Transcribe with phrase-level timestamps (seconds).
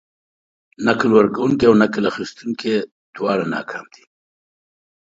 [0.85, 2.71] نکل ورکونکي او نکل اخيستونکي
[3.15, 4.03] دواړه ناکامه دي.